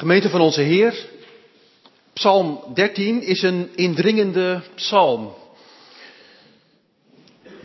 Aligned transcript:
Gemeente 0.00 0.30
van 0.30 0.40
onze 0.40 0.60
Heer, 0.60 1.06
Psalm 2.12 2.64
13 2.74 3.22
is 3.22 3.42
een 3.42 3.68
indringende 3.74 4.62
psalm. 4.74 5.34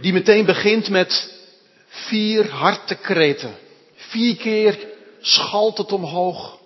Die 0.01 0.13
meteen 0.13 0.45
begint 0.45 0.89
met 0.89 1.39
vier 1.87 2.49
hartekreten. 2.49 3.55
Vier 3.95 4.35
keer 4.35 4.87
schalt 5.19 5.77
het 5.77 5.91
omhoog. 5.91 6.59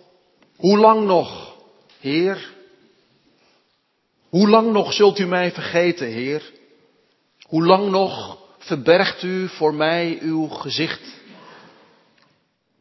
Hoe 0.55 0.77
lang 0.77 1.05
nog, 1.05 1.55
Heer? 1.99 2.53
Hoe 4.29 4.49
lang 4.49 4.71
nog 4.71 4.93
zult 4.93 5.19
u 5.19 5.25
mij 5.25 5.51
vergeten, 5.51 6.07
Heer? 6.07 6.51
Hoe 7.47 7.65
lang 7.65 7.89
nog 7.89 8.37
verbergt 8.57 9.23
u 9.23 9.47
voor 9.47 9.73
mij 9.73 10.17
uw 10.21 10.47
gezicht? 10.47 11.18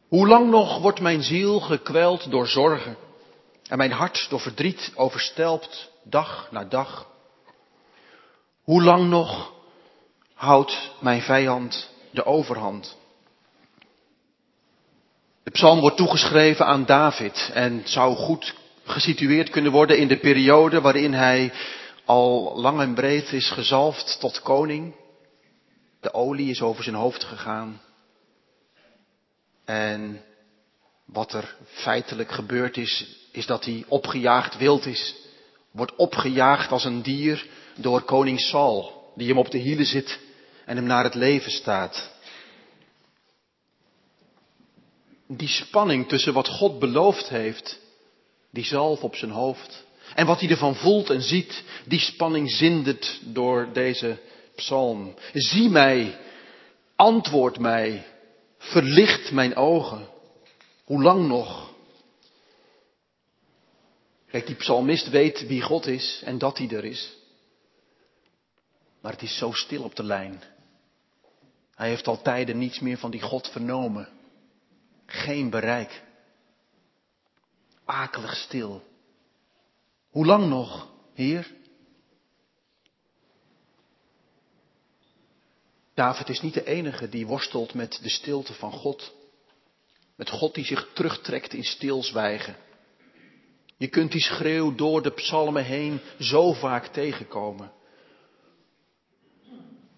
Hoe 0.09 0.27
lang 0.27 0.49
nog 0.49 0.79
wordt 0.79 0.99
mijn 0.99 1.21
ziel 1.23 1.59
gekweld 1.59 2.31
door 2.31 2.47
zorgen 2.47 2.97
en 3.67 3.77
mijn 3.77 3.91
hart 3.91 4.29
door 4.29 4.39
verdriet 4.39 4.91
overstelpt 4.95 5.91
dag 6.03 6.47
na 6.51 6.63
dag? 6.63 7.07
Hoe 8.63 8.83
lang 8.83 9.09
nog 9.09 9.53
houdt 10.33 10.91
mijn 10.99 11.21
vijand 11.21 11.89
de 12.11 12.25
overhand? 12.25 12.97
De 15.43 15.51
psalm 15.51 15.79
wordt 15.79 15.97
toegeschreven 15.97 16.65
aan 16.65 16.85
David 16.85 17.49
en 17.53 17.81
zou 17.85 18.15
goed 18.15 18.55
gesitueerd 18.83 19.49
kunnen 19.49 19.71
worden 19.71 19.97
in 19.97 20.07
de 20.07 20.19
periode 20.19 20.81
waarin 20.81 21.13
hij 21.13 21.53
al 22.05 22.53
lang 22.55 22.79
en 22.79 22.93
breed 22.93 23.31
is 23.31 23.51
gezalfd 23.51 24.19
tot 24.19 24.41
koning. 24.41 24.95
De 26.01 26.13
olie 26.13 26.49
is 26.49 26.61
over 26.61 26.83
zijn 26.83 26.95
hoofd 26.95 27.23
gegaan. 27.23 27.81
En 29.69 30.21
wat 31.05 31.33
er 31.33 31.55
feitelijk 31.65 32.31
gebeurd 32.31 32.77
is, 32.77 33.05
is 33.31 33.45
dat 33.45 33.65
hij 33.65 33.83
opgejaagd 33.87 34.57
wild 34.57 34.85
is. 34.85 35.15
Wordt 35.71 35.95
opgejaagd 35.95 36.71
als 36.71 36.85
een 36.85 37.01
dier 37.01 37.47
door 37.75 38.01
koning 38.01 38.39
Saul, 38.39 39.11
die 39.15 39.27
hem 39.27 39.37
op 39.37 39.51
de 39.51 39.57
hielen 39.57 39.85
zit 39.85 40.19
en 40.65 40.75
hem 40.75 40.85
naar 40.85 41.03
het 41.03 41.15
leven 41.15 41.51
staat. 41.51 42.11
Die 45.27 45.47
spanning 45.47 46.07
tussen 46.07 46.33
wat 46.33 46.47
God 46.47 46.79
beloofd 46.79 47.29
heeft, 47.29 47.79
die 48.51 48.65
zalf 48.65 49.03
op 49.03 49.15
zijn 49.15 49.31
hoofd, 49.31 49.85
en 50.15 50.25
wat 50.25 50.39
hij 50.39 50.49
ervan 50.49 50.75
voelt 50.75 51.09
en 51.09 51.21
ziet, 51.21 51.63
die 51.85 51.99
spanning 51.99 52.51
zindert 52.51 53.19
door 53.23 53.69
deze 53.73 54.17
psalm. 54.55 55.15
Zie 55.33 55.69
mij, 55.69 56.17
antwoord 56.95 57.59
mij, 57.59 58.05
verlicht 58.59 59.31
mijn 59.31 59.55
ogen. 59.55 60.07
Hoe 60.83 61.03
lang 61.03 61.27
nog? 61.27 61.73
Kijk, 64.27 64.45
die 64.45 64.55
psalmist 64.55 65.09
weet 65.09 65.47
wie 65.47 65.61
God 65.61 65.85
is 65.85 66.21
en 66.25 66.37
dat 66.37 66.57
hij 66.57 66.69
er 66.69 66.85
is. 66.85 67.17
Maar 69.01 69.11
het 69.11 69.21
is 69.21 69.37
zo 69.37 69.51
stil 69.51 69.83
op 69.83 69.95
de 69.95 70.03
lijn. 70.03 70.43
Hij 71.75 71.89
heeft 71.89 72.07
al 72.07 72.21
tijden 72.21 72.57
niets 72.57 72.79
meer 72.79 72.97
van 72.97 73.11
die 73.11 73.21
God 73.21 73.47
vernomen. 73.47 74.09
Geen 75.05 75.49
bereik. 75.49 76.03
Akelig 77.85 78.35
stil. 78.35 78.83
Hoe 80.09 80.25
lang 80.25 80.47
nog, 80.47 80.87
Heer? 81.13 81.51
David 85.99 86.29
is 86.29 86.41
niet 86.41 86.53
de 86.53 86.65
enige 86.65 87.09
die 87.09 87.27
worstelt 87.27 87.73
met 87.73 87.99
de 88.01 88.09
stilte 88.09 88.53
van 88.53 88.71
God. 88.71 89.13
Met 90.15 90.29
God 90.29 90.55
die 90.55 90.65
zich 90.65 90.89
terugtrekt 90.93 91.53
in 91.53 91.63
stilzwijgen. 91.63 92.55
Je 93.77 93.87
kunt 93.87 94.11
die 94.11 94.21
schreeuw 94.21 94.75
door 94.75 95.01
de 95.01 95.11
psalmen 95.11 95.63
heen 95.63 95.99
zo 96.19 96.53
vaak 96.53 96.87
tegenkomen. 96.87 97.71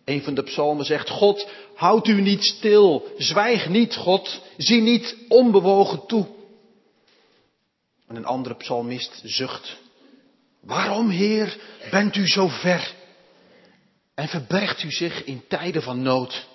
Een 0.06 0.24
van 0.24 0.34
de 0.34 0.44
psalmen 0.44 0.86
zegt, 0.86 1.10
God, 1.10 1.48
houd 1.76 2.08
u 2.08 2.22
niet 2.22 2.44
stil, 2.44 3.12
zwijg 3.18 3.70
niet, 3.70 3.96
God, 3.96 4.42
zie 4.58 4.82
niet 4.82 5.16
onbewogen 5.28 6.06
toe. 6.06 6.28
En 8.08 8.16
een 8.16 8.26
andere 8.26 8.56
psalmist 8.56 9.22
zucht, 9.24 9.78
waarom, 10.62 11.10
Heer, 11.10 11.58
bent 11.92 12.16
u 12.16 12.28
zo 12.28 12.48
ver? 12.48 13.00
En 14.22 14.28
verbergt 14.28 14.84
u 14.84 14.92
zich 14.92 15.24
in 15.24 15.48
tijden 15.48 15.82
van 15.82 16.02
nood? 16.02 16.48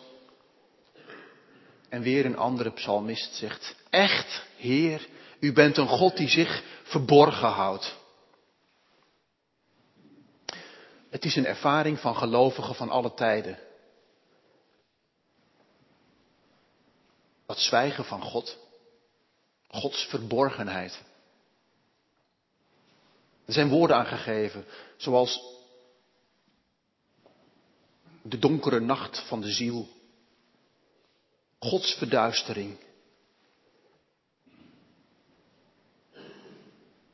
En 1.89 2.03
weer 2.03 2.25
een 2.25 2.37
andere 2.37 2.73
psalmist 2.73 3.35
zegt, 3.35 3.77
echt, 3.91 4.47
Heer, 4.57 5.09
u 5.41 5.53
bent 5.53 5.77
een 5.77 5.89
God 5.89 6.17
die 6.17 6.29
zich 6.29 6.63
verborgen 6.83 7.49
houdt. 7.49 7.97
Het 11.11 11.25
is 11.25 11.37
een 11.37 11.47
ervaring 11.47 12.01
van 12.01 12.17
gelovigen 12.17 12.75
van 12.75 12.91
alle 12.91 13.15
tijden. 13.15 13.59
Dat 17.47 17.59
zwijgen 17.59 18.05
van 18.05 18.23
God. 18.23 18.59
Gods 19.69 20.05
verborgenheid. 20.05 21.03
Er 23.47 23.53
zijn 23.53 23.69
woorden 23.69 23.97
aangegeven, 23.97 24.65
zoals 24.97 25.56
de 28.29 28.39
donkere 28.39 28.81
nacht 28.81 29.19
van 29.27 29.41
de 29.41 29.51
ziel. 29.51 29.89
Gods 31.59 31.95
verduistering. 31.95 32.77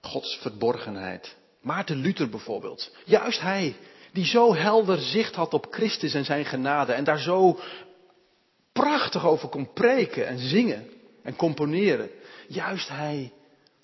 Gods 0.00 0.38
verborgenheid. 0.40 1.36
Maarten 1.60 1.96
Luther 1.96 2.28
bijvoorbeeld. 2.28 2.90
Juist 3.04 3.40
hij, 3.40 3.76
die 4.12 4.24
zo 4.24 4.54
helder 4.54 4.98
zicht 4.98 5.34
had 5.34 5.54
op 5.54 5.66
Christus 5.70 6.14
en 6.14 6.24
zijn 6.24 6.44
genade 6.44 6.92
en 6.92 7.04
daar 7.04 7.20
zo 7.20 7.60
prachtig 8.72 9.26
over 9.26 9.48
kon 9.48 9.72
preken 9.72 10.26
en 10.26 10.38
zingen 10.38 10.88
en 11.22 11.36
componeren. 11.36 12.10
Juist 12.48 12.88
hij 12.88 13.32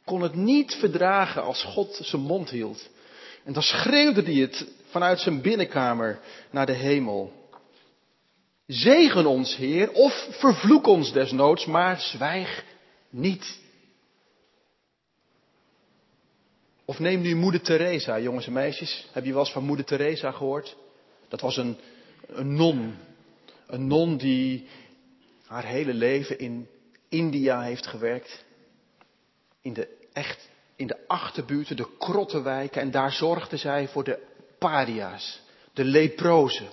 kon 0.04 0.22
het 0.22 0.34
niet 0.34 0.74
verdragen 0.74 1.42
als 1.42 1.62
God 1.62 1.98
zijn 2.02 2.22
mond 2.22 2.50
hield. 2.50 2.88
En 3.44 3.52
dan 3.52 3.62
schreeuwde 3.62 4.22
hij 4.22 4.34
het 4.34 4.66
vanuit 4.88 5.20
zijn 5.20 5.40
binnenkamer 5.40 6.20
naar 6.50 6.66
de 6.66 6.72
hemel. 6.72 7.32
Zegen 8.66 9.26
ons, 9.26 9.56
Heer, 9.56 9.92
of 9.92 10.28
vervloek 10.30 10.86
ons 10.86 11.12
desnoods, 11.12 11.66
maar 11.66 12.00
zwijg 12.00 12.64
niet. 13.10 13.60
Of 16.84 16.98
neem 16.98 17.20
nu 17.20 17.34
moeder 17.34 17.60
Teresa, 17.60 18.20
jongens 18.20 18.46
en 18.46 18.52
meisjes. 18.52 19.08
Heb 19.12 19.24
je 19.24 19.32
wel 19.32 19.40
eens 19.40 19.52
van 19.52 19.64
moeder 19.64 19.84
Teresa 19.84 20.30
gehoord? 20.30 20.76
Dat 21.28 21.40
was 21.40 21.56
een, 21.56 21.76
een 22.26 22.54
non. 22.54 22.94
Een 23.66 23.86
non 23.86 24.16
die 24.16 24.66
haar 25.46 25.64
hele 25.64 25.94
leven 25.94 26.38
in 26.38 26.68
India 27.08 27.62
heeft 27.62 27.86
gewerkt. 27.86 28.44
In 29.62 29.72
de 29.72 29.96
echt, 30.12 30.48
in 30.76 30.86
de 30.86 31.06
achterbuurten, 31.06 31.76
de 31.76 31.96
krottenwijken. 31.98 32.80
En 32.80 32.90
daar 32.90 33.12
zorgde 33.12 33.56
zij 33.56 33.88
voor 33.88 34.04
de 34.04 34.27
paria's, 34.58 35.40
de 35.72 35.84
leprozen, 35.84 36.68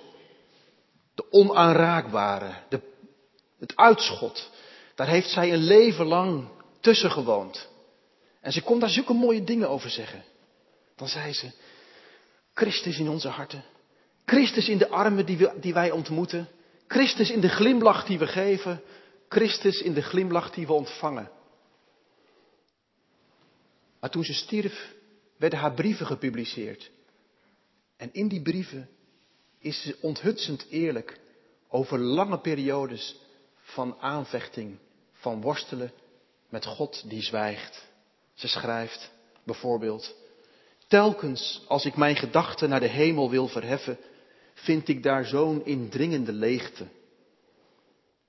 de 1.16 1.32
onaanraakbare, 1.32 2.54
de, 2.70 2.82
het 3.60 3.76
uitschot. 3.76 4.52
Daar 4.96 5.08
heeft 5.08 5.30
zij 5.30 5.54
een 5.54 5.64
leven 5.64 6.06
lang 6.06 6.48
tussen 6.80 7.12
gewoond. 7.12 7.70
En 8.42 8.52
ze 8.52 8.62
kon 8.62 8.80
daar 8.80 8.90
zulke 8.90 9.14
mooie 9.14 9.44
dingen 9.44 9.70
over 9.70 9.90
zeggen. 9.90 10.24
Dan 10.96 11.08
zei 11.08 11.34
ze, 11.34 11.52
Christus 12.54 13.00
in 13.00 13.10
onze 13.10 13.28
harten. 13.28 13.64
Christus 14.26 14.70
in 14.70 14.78
de 14.78 14.90
armen 14.90 15.26
die, 15.26 15.60
die 15.60 15.74
wij 15.74 15.92
ontmoeten. 15.92 16.48
Christus 16.88 17.30
in 17.30 17.42
de 17.42 17.50
glimlach 17.50 18.06
die 18.06 18.20
we 18.20 18.28
geven. 18.28 18.82
Christus 19.30 19.82
in 19.82 19.94
de 19.94 20.02
glimlach 20.02 20.52
die 20.52 20.68
we 20.68 20.74
ontvangen. 20.74 21.32
Maar 24.00 24.10
toen 24.10 24.24
ze 24.24 24.34
stierf, 24.34 24.94
werden 25.38 25.60
haar 25.60 25.74
brieven 25.74 26.06
gepubliceerd. 26.06 26.92
En 27.98 28.10
in 28.14 28.28
die 28.28 28.42
brieven 28.42 28.90
is 29.60 29.82
ze 29.82 29.98
onthutsend 30.02 30.66
eerlijk 30.70 31.20
over 31.68 32.00
lange 32.00 32.40
periodes 32.40 33.16
van 33.56 33.98
aanvechting, 34.00 34.78
van 35.12 35.42
worstelen 35.42 35.92
met 36.50 36.66
God 36.66 37.10
die 37.10 37.22
zwijgt. 37.22 37.88
Ze 38.34 38.48
schrijft 38.48 39.12
bijvoorbeeld, 39.44 40.16
telkens 40.88 41.64
als 41.68 41.86
ik 41.86 41.96
mijn 41.96 42.16
gedachten 42.16 42.70
naar 42.70 42.80
de 42.80 42.88
hemel 42.88 43.30
wil 43.30 43.48
verheffen, 43.48 43.98
vind 44.54 44.88
ik 44.88 45.04
daar 45.04 45.26
zo'n 45.26 45.66
indringende 45.66 46.32
leegte. 46.32 46.88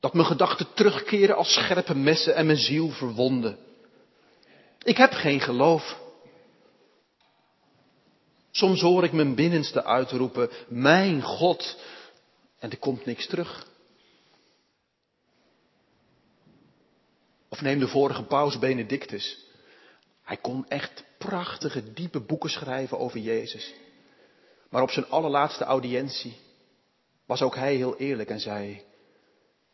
Dat 0.01 0.15
mijn 0.15 0.27
gedachten 0.27 0.67
terugkeren 0.75 1.37
als 1.37 1.53
scherpe 1.53 1.95
messen 1.95 2.35
en 2.35 2.47
mijn 2.47 2.59
ziel 2.59 2.89
verwonden. 2.89 3.59
Ik 4.83 4.97
heb 4.97 5.13
geen 5.13 5.41
geloof. 5.41 6.05
Soms 8.57 8.81
hoor 8.81 9.05
ik 9.05 9.13
mijn 9.13 9.35
binnenste 9.35 9.85
uitroepen, 9.85 10.51
mijn 10.69 11.23
God, 11.23 11.79
en 12.59 12.71
er 12.71 12.79
komt 12.79 13.05
niks 13.05 13.27
terug. 13.27 13.67
Of 17.49 17.61
neem 17.61 17.79
de 17.79 17.89
vorige 17.89 18.23
paus 18.23 18.59
Benedictus. 18.59 19.45
Hij 20.23 20.37
kon 20.37 20.69
echt 20.69 21.05
prachtige, 21.19 21.93
diepe 21.93 22.21
boeken 22.21 22.51
schrijven 22.51 22.99
over 22.99 23.19
Jezus. 23.19 23.75
Maar 24.71 24.83
op 24.83 24.91
zijn 24.91 25.09
allerlaatste 25.09 25.65
audiëntie 25.65 26.37
was 27.27 27.43
ook 27.43 27.55
hij 27.55 27.75
heel 27.75 27.97
eerlijk 27.97 28.31
en 28.31 28.41
zei, 28.41 28.83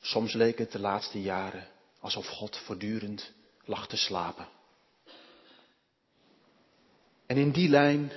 soms 0.01 0.33
leek 0.33 0.59
het 0.59 0.73
de 0.73 0.81
laatste 0.81 1.21
jaren 1.21 1.69
alsof 2.01 2.27
God 2.27 2.57
voortdurend 2.57 3.33
lag 3.65 3.89
te 3.89 3.97
slapen. 3.97 4.49
En 7.27 7.37
in 7.37 7.51
die 7.51 7.69
lijn 7.69 8.13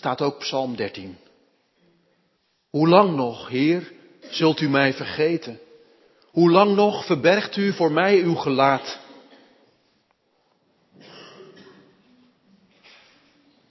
staat 0.00 0.20
ook 0.20 0.38
Psalm 0.38 0.76
13. 0.76 1.18
Hoe 2.70 2.88
lang 2.88 3.16
nog, 3.16 3.48
Heer, 3.48 3.92
zult 4.20 4.60
u 4.60 4.68
mij 4.68 4.92
vergeten? 4.94 5.60
Hoe 6.30 6.50
lang 6.50 6.74
nog 6.74 7.06
verbergt 7.06 7.56
u 7.56 7.72
voor 7.72 7.92
mij 7.92 8.20
uw 8.22 8.34
gelaat? 8.34 8.98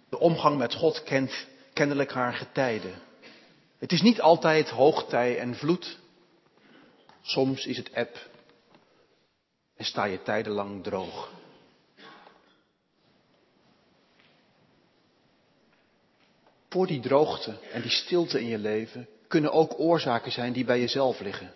De 0.09 0.19
omgang 0.19 0.57
met 0.57 0.73
God 0.73 1.03
kent 1.03 1.47
kennelijk 1.73 2.11
haar 2.11 2.33
getijden. 2.33 2.93
Het 3.77 3.91
is 3.91 4.01
niet 4.01 4.21
altijd 4.21 4.69
hoogtij 4.69 5.39
en 5.39 5.55
vloed. 5.55 5.97
Soms 7.21 7.65
is 7.65 7.77
het 7.77 7.89
eb 7.91 8.17
en 9.75 9.85
sta 9.85 10.03
je 10.03 10.21
tijdenlang 10.21 10.83
droog. 10.83 11.38
Voor 16.69 16.87
die 16.87 16.99
droogte 16.99 17.57
en 17.71 17.81
die 17.81 17.91
stilte 17.91 18.39
in 18.39 18.47
je 18.47 18.57
leven 18.57 19.07
kunnen 19.27 19.51
ook 19.51 19.79
oorzaken 19.79 20.31
zijn 20.31 20.53
die 20.53 20.65
bij 20.65 20.79
jezelf 20.79 21.19
liggen. 21.19 21.53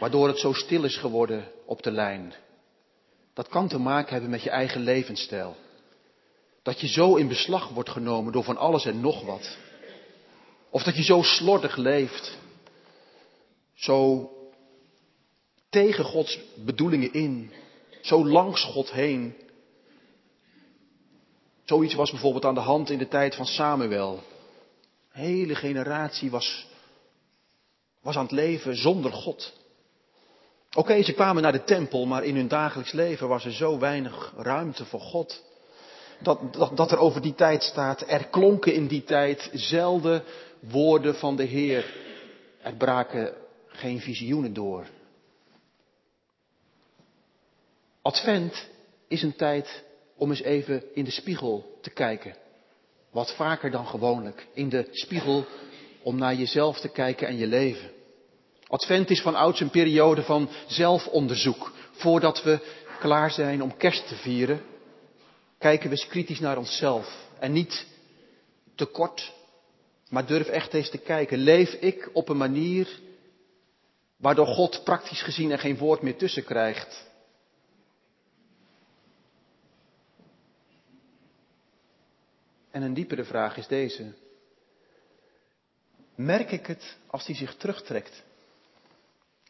Waardoor 0.00 0.28
het 0.28 0.38
zo 0.38 0.52
stil 0.52 0.84
is 0.84 0.96
geworden 0.96 1.48
op 1.64 1.82
de 1.82 1.90
lijn. 1.90 2.34
Dat 3.34 3.48
kan 3.48 3.68
te 3.68 3.78
maken 3.78 4.12
hebben 4.12 4.30
met 4.30 4.42
je 4.42 4.50
eigen 4.50 4.80
levensstijl. 4.80 5.56
Dat 6.62 6.80
je 6.80 6.88
zo 6.88 7.16
in 7.16 7.28
beslag 7.28 7.68
wordt 7.68 7.90
genomen 7.90 8.32
door 8.32 8.44
van 8.44 8.56
alles 8.56 8.84
en 8.84 9.00
nog 9.00 9.24
wat. 9.24 9.56
Of 10.70 10.82
dat 10.82 10.96
je 10.96 11.02
zo 11.02 11.22
slordig 11.22 11.76
leeft. 11.76 12.38
Zo 13.74 14.30
tegen 15.70 16.04
Gods 16.04 16.38
bedoelingen 16.54 17.12
in. 17.12 17.52
Zo 18.02 18.26
langs 18.26 18.64
God 18.64 18.90
heen. 18.90 19.34
Zoiets 21.70 21.94
was 21.94 22.10
bijvoorbeeld 22.10 22.44
aan 22.44 22.54
de 22.54 22.60
hand 22.60 22.90
in 22.90 22.98
de 22.98 23.08
tijd 23.08 23.34
van 23.34 23.46
Samuel. 23.46 24.22
Een 25.12 25.20
hele 25.20 25.54
generatie 25.54 26.30
was, 26.30 26.66
was 28.02 28.16
aan 28.16 28.22
het 28.22 28.32
leven 28.32 28.76
zonder 28.76 29.12
God. 29.12 29.52
Oké, 30.74 31.02
ze 31.02 31.12
kwamen 31.12 31.42
naar 31.42 31.52
de 31.52 31.64
tempel, 31.64 32.06
maar 32.06 32.24
in 32.24 32.36
hun 32.36 32.48
dagelijks 32.48 32.92
leven 32.92 33.28
was 33.28 33.44
er 33.44 33.52
zo 33.52 33.78
weinig 33.78 34.32
ruimte 34.36 34.84
voor 34.84 35.00
God. 35.00 35.44
Dat, 36.20 36.54
dat, 36.54 36.76
dat 36.76 36.90
er 36.90 36.98
over 36.98 37.22
die 37.22 37.34
tijd 37.34 37.62
staat, 37.62 38.04
er 38.06 38.26
klonken 38.26 38.74
in 38.74 38.86
die 38.86 39.04
tijd 39.04 39.50
zelden 39.52 40.24
woorden 40.60 41.14
van 41.14 41.36
de 41.36 41.44
Heer. 41.44 41.94
Er 42.62 42.74
braken 42.74 43.34
geen 43.66 44.00
visioenen 44.00 44.52
door. 44.52 44.86
Advent 48.02 48.68
is 49.08 49.22
een 49.22 49.36
tijd 49.36 49.88
om 50.20 50.30
eens 50.30 50.42
even 50.42 50.82
in 50.94 51.04
de 51.04 51.10
spiegel 51.10 51.78
te 51.80 51.90
kijken. 51.90 52.36
Wat 53.10 53.34
vaker 53.34 53.70
dan 53.70 53.86
gewoonlijk. 53.86 54.46
In 54.54 54.68
de 54.68 54.88
spiegel 54.90 55.46
om 56.02 56.16
naar 56.16 56.34
jezelf 56.34 56.80
te 56.80 56.88
kijken 56.88 57.28
en 57.28 57.36
je 57.36 57.46
leven. 57.46 57.90
Advent 58.66 59.10
is 59.10 59.20
van 59.20 59.34
ouds 59.34 59.60
een 59.60 59.70
periode 59.70 60.22
van 60.22 60.48
zelfonderzoek. 60.66 61.72
Voordat 61.92 62.42
we 62.42 62.58
klaar 62.98 63.30
zijn 63.30 63.62
om 63.62 63.76
kerst 63.76 64.08
te 64.08 64.14
vieren, 64.14 64.62
kijken 65.58 65.90
we 65.90 65.96
eens 65.96 66.06
kritisch 66.06 66.40
naar 66.40 66.58
onszelf. 66.58 67.28
En 67.38 67.52
niet 67.52 67.86
te 68.74 68.84
kort, 68.84 69.32
maar 70.08 70.26
durf 70.26 70.46
echt 70.46 70.74
eens 70.74 70.90
te 70.90 70.98
kijken. 70.98 71.38
Leef 71.38 71.72
ik 71.72 72.10
op 72.12 72.28
een 72.28 72.36
manier 72.36 72.98
waardoor 74.16 74.46
God 74.46 74.84
praktisch 74.84 75.22
gezien 75.22 75.50
er 75.50 75.58
geen 75.58 75.78
woord 75.78 76.02
meer 76.02 76.16
tussen 76.16 76.44
krijgt? 76.44 77.09
En 82.70 82.82
een 82.82 82.94
diepere 82.94 83.24
vraag 83.24 83.56
is 83.56 83.66
deze. 83.66 84.12
Merk 86.14 86.50
ik 86.50 86.66
het 86.66 86.96
als 87.06 87.26
hij 87.26 87.34
zich 87.34 87.54
terugtrekt? 87.54 88.22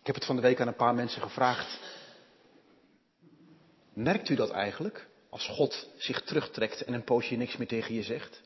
Ik 0.00 0.06
heb 0.06 0.14
het 0.14 0.24
van 0.24 0.36
de 0.36 0.42
week 0.42 0.60
aan 0.60 0.68
een 0.68 0.74
paar 0.74 0.94
mensen 0.94 1.22
gevraagd. 1.22 1.80
Merkt 3.92 4.28
u 4.28 4.34
dat 4.34 4.50
eigenlijk? 4.50 5.08
Als 5.30 5.46
God 5.46 5.88
zich 5.96 6.22
terugtrekt 6.22 6.82
en 6.82 6.92
een 6.92 7.04
poosje 7.04 7.36
niks 7.36 7.56
meer 7.56 7.68
tegen 7.68 7.94
je 7.94 8.02
zegt? 8.02 8.40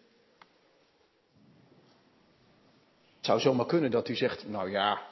Het 3.16 3.26
zou 3.32 3.40
zomaar 3.40 3.66
kunnen 3.66 3.90
dat 3.90 4.08
u 4.08 4.14
zegt, 4.14 4.48
nou 4.48 4.70
ja, 4.70 5.02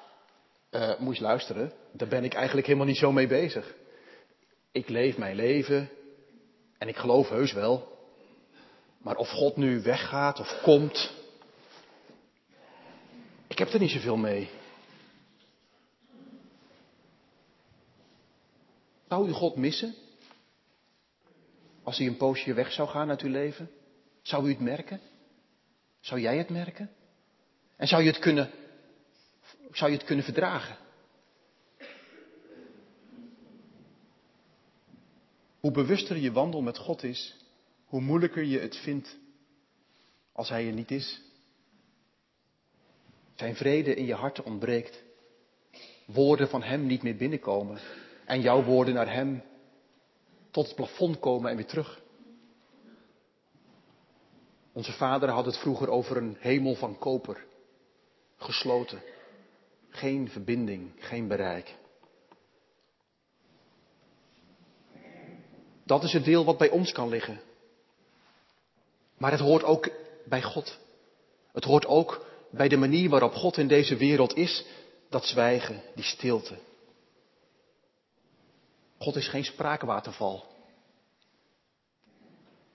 moet 0.98 1.16
je 1.16 1.22
luisteren, 1.22 1.72
daar 1.92 2.08
ben 2.08 2.24
ik 2.24 2.34
eigenlijk 2.34 2.66
helemaal 2.66 2.88
niet 2.88 2.96
zo 2.96 3.12
mee 3.12 3.26
bezig. 3.26 3.74
Ik 4.72 4.88
leef 4.88 5.16
mijn 5.16 5.36
leven 5.36 5.90
en 6.78 6.88
ik 6.88 6.96
geloof 6.96 7.28
heus 7.28 7.52
wel 7.52 8.01
maar 9.02 9.16
of 9.16 9.28
God 9.28 9.56
nu 9.56 9.82
weggaat 9.82 10.40
of 10.40 10.60
komt, 10.62 11.12
ik 13.46 13.58
heb 13.58 13.68
er 13.68 13.80
niet 13.80 13.90
zoveel 13.90 14.16
mee. 14.16 14.50
Zou 19.08 19.28
u 19.28 19.32
God 19.32 19.56
missen? 19.56 19.94
Als 21.82 21.98
hij 21.98 22.06
een 22.06 22.16
poosje 22.16 22.54
weg 22.54 22.72
zou 22.72 22.88
gaan 22.88 23.08
uit 23.08 23.20
uw 23.20 23.30
leven? 23.30 23.70
Zou 24.22 24.46
u 24.46 24.48
het 24.48 24.60
merken? 24.60 25.00
Zou 26.00 26.20
jij 26.20 26.38
het 26.38 26.48
merken? 26.50 26.90
En 27.76 27.88
zou 27.88 28.02
je 28.02 28.08
het 28.08 28.18
kunnen, 28.18 28.50
zou 29.70 29.90
je 29.90 29.96
het 29.96 30.06
kunnen 30.06 30.24
verdragen? 30.24 30.76
Hoe 35.60 35.70
bewuster 35.70 36.16
je 36.16 36.32
wandel 36.32 36.60
met 36.60 36.78
God 36.78 37.02
is, 37.02 37.41
hoe 37.92 38.00
moeilijker 38.00 38.44
je 38.44 38.58
het 38.58 38.76
vindt 38.76 39.18
als 40.32 40.48
hij 40.48 40.66
er 40.66 40.72
niet 40.72 40.90
is. 40.90 41.22
Zijn 43.34 43.56
vrede 43.56 43.94
in 43.94 44.06
je 44.06 44.14
hart 44.14 44.42
ontbreekt. 44.42 45.02
Woorden 46.06 46.48
van 46.48 46.62
hem 46.62 46.86
niet 46.86 47.02
meer 47.02 47.16
binnenkomen. 47.16 47.78
En 48.24 48.40
jouw 48.40 48.62
woorden 48.62 48.94
naar 48.94 49.12
hem 49.12 49.42
tot 50.50 50.66
het 50.66 50.74
plafond 50.74 51.18
komen 51.18 51.50
en 51.50 51.56
weer 51.56 51.66
terug. 51.66 52.02
Onze 54.72 54.92
vader 54.92 55.28
had 55.28 55.44
het 55.44 55.58
vroeger 55.58 55.88
over 55.88 56.16
een 56.16 56.36
hemel 56.38 56.74
van 56.74 56.98
koper. 56.98 57.44
Gesloten. 58.36 59.02
Geen 59.88 60.28
verbinding, 60.28 60.92
geen 60.98 61.28
bereik. 61.28 61.74
Dat 65.84 66.02
is 66.02 66.12
het 66.12 66.24
deel 66.24 66.44
wat 66.44 66.58
bij 66.58 66.70
ons 66.70 66.92
kan 66.92 67.08
liggen. 67.08 67.50
Maar 69.22 69.30
het 69.30 69.40
hoort 69.40 69.64
ook 69.64 69.90
bij 70.24 70.42
God. 70.42 70.78
Het 71.52 71.64
hoort 71.64 71.86
ook 71.86 72.26
bij 72.50 72.68
de 72.68 72.76
manier 72.76 73.08
waarop 73.08 73.34
God 73.34 73.56
in 73.56 73.68
deze 73.68 73.96
wereld 73.96 74.36
is, 74.36 74.64
dat 75.08 75.26
zwijgen, 75.26 75.82
die 75.94 76.04
stilte. 76.04 76.54
God 78.98 79.16
is 79.16 79.28
geen 79.28 79.44
spraakwaterval. 79.44 80.46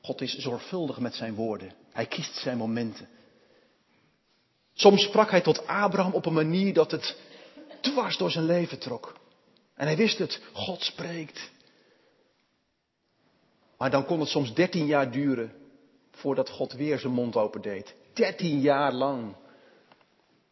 God 0.02 0.22
is 0.22 0.38
zorgvuldig 0.38 1.00
met 1.00 1.16
zijn 1.16 1.36
woorden. 1.36 1.74
Hij 1.92 2.06
kiest 2.06 2.36
zijn 2.36 2.58
momenten. 2.58 3.10
Soms 4.74 5.04
sprak 5.04 5.32
hij 5.32 5.42
tot 5.42 5.68
Abraham 5.68 6.14
op 6.14 6.26
een 6.26 6.34
manier 6.34 6.74
dat 6.74 6.92
het 6.92 7.18
dwars 7.82 8.18
door 8.18 8.32
zijn 8.32 8.46
leven 8.46 8.80
trok. 8.80 9.20
En 9.76 9.86
hij 9.86 9.98
wist 9.98 10.18
het, 10.18 10.42
God 10.54 10.82
spreekt. 10.82 11.52
Maar 13.78 13.92
dan 13.92 14.06
kon 14.06 14.20
het 14.20 14.30
soms 14.30 14.54
dertien 14.54 14.86
jaar 14.86 15.12
duren 15.12 15.66
voordat 16.18 16.50
God 16.50 16.74
weer 16.74 17.00
zijn 17.00 17.14
mond 17.14 17.36
opendeed. 17.36 17.96
Dertien 18.14 18.60
jaar 18.60 18.94
lang 18.94 19.36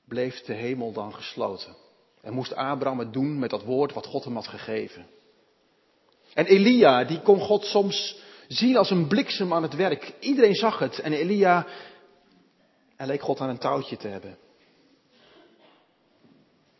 bleef 0.08 0.42
de 0.42 0.54
hemel 0.54 0.92
dan 0.92 1.14
gesloten. 1.14 1.76
En 2.22 2.34
moest 2.34 2.56
Abraham 2.56 3.00
het 3.00 3.14
doen 3.14 3.40
met 3.40 3.50
dat 3.50 3.64
woord 3.64 3.94
wat 3.94 4.06
God 4.06 4.24
hem 4.24 4.36
had 4.36 4.48
gegeven. 4.48 5.06
En 6.34 6.46
Elia, 6.46 7.04
die 7.04 7.22
kon 7.22 7.40
God 7.40 7.66
soms 7.66 8.20
zien 8.48 8.78
als 8.78 8.90
een 8.90 9.08
bliksem 9.08 9.54
aan 9.54 9.64
het 9.64 9.76
werk. 9.76 10.14
Iedereen 10.20 10.56
zag 10.56 10.80
het. 10.80 11.00
En 11.00 11.14
Elia, 11.14 11.68
hij 12.96 13.08
leek 13.08 13.22
God 13.22 13.40
aan 13.40 13.50
een 13.50 13.58
touwtje 13.58 13.98
te 13.98 14.08
hebben. 14.08 14.38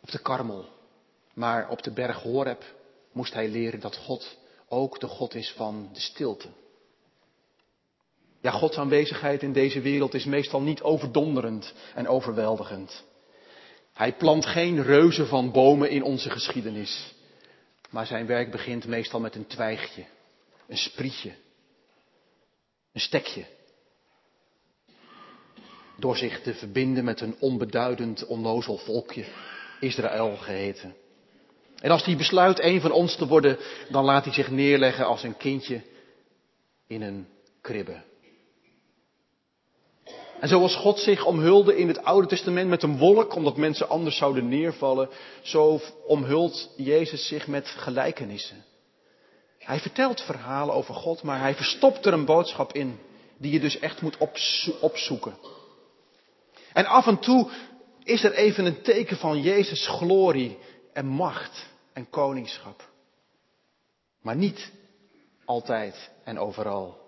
Op 0.00 0.10
de 0.10 0.18
karmel. 0.18 0.64
Maar 1.34 1.68
op 1.68 1.82
de 1.82 1.92
berg 1.92 2.22
Horeb 2.22 2.64
moest 3.12 3.32
hij 3.34 3.48
leren 3.48 3.80
dat 3.80 3.96
God 3.96 4.38
ook 4.68 5.00
de 5.00 5.08
God 5.08 5.34
is 5.34 5.52
van 5.56 5.88
de 5.92 6.00
stilte. 6.00 6.48
Ja, 8.46 8.52
Gods 8.52 8.78
aanwezigheid 8.78 9.42
in 9.42 9.52
deze 9.52 9.80
wereld 9.80 10.14
is 10.14 10.24
meestal 10.24 10.60
niet 10.60 10.82
overdonderend 10.82 11.74
en 11.94 12.08
overweldigend. 12.08 13.04
Hij 13.92 14.12
plant 14.12 14.46
geen 14.46 14.82
reuzen 14.82 15.26
van 15.26 15.52
bomen 15.52 15.90
in 15.90 16.02
onze 16.02 16.30
geschiedenis. 16.30 17.14
Maar 17.90 18.06
zijn 18.06 18.26
werk 18.26 18.50
begint 18.50 18.86
meestal 18.86 19.20
met 19.20 19.34
een 19.34 19.46
twijgje, 19.46 20.04
een 20.66 20.76
sprietje, 20.76 21.32
een 22.92 23.00
stekje. 23.00 23.44
Door 25.98 26.16
zich 26.16 26.40
te 26.40 26.54
verbinden 26.54 27.04
met 27.04 27.20
een 27.20 27.36
onbeduidend, 27.38 28.26
onnozel 28.26 28.76
volkje, 28.76 29.24
Israël 29.80 30.36
geheten. 30.36 30.94
En 31.80 31.90
als 31.90 32.04
hij 32.04 32.16
besluit 32.16 32.60
een 32.60 32.80
van 32.80 32.92
ons 32.92 33.16
te 33.16 33.26
worden, 33.26 33.58
dan 33.88 34.04
laat 34.04 34.24
hij 34.24 34.34
zich 34.34 34.50
neerleggen 34.50 35.06
als 35.06 35.22
een 35.22 35.36
kindje 35.36 35.82
in 36.86 37.02
een 37.02 37.28
kribbe. 37.60 38.14
En 40.40 40.48
zoals 40.48 40.76
God 40.76 40.98
zich 40.98 41.24
omhulde 41.24 41.76
in 41.76 41.88
het 41.88 42.04
Oude 42.04 42.26
Testament 42.28 42.68
met 42.68 42.82
een 42.82 42.98
wolk, 42.98 43.34
omdat 43.34 43.56
mensen 43.56 43.88
anders 43.88 44.16
zouden 44.16 44.48
neervallen, 44.48 45.08
zo 45.42 45.80
omhult 46.06 46.70
Jezus 46.76 47.26
zich 47.26 47.46
met 47.46 47.66
gelijkenissen. 47.68 48.64
Hij 49.58 49.80
vertelt 49.80 50.20
verhalen 50.20 50.74
over 50.74 50.94
God, 50.94 51.22
maar 51.22 51.40
hij 51.40 51.54
verstopt 51.54 52.06
er 52.06 52.12
een 52.12 52.24
boodschap 52.24 52.72
in, 52.72 52.98
die 53.38 53.52
je 53.52 53.60
dus 53.60 53.78
echt 53.78 54.02
moet 54.02 54.16
opzoeken. 54.80 55.38
En 56.72 56.86
af 56.86 57.06
en 57.06 57.18
toe 57.18 57.50
is 58.02 58.24
er 58.24 58.32
even 58.32 58.64
een 58.64 58.82
teken 58.82 59.16
van 59.16 59.40
Jezus' 59.40 59.86
glorie 59.86 60.58
en 60.92 61.06
macht 61.06 61.66
en 61.92 62.10
koningschap. 62.10 62.88
Maar 64.22 64.36
niet 64.36 64.72
altijd 65.44 66.10
en 66.24 66.38
overal. 66.38 67.05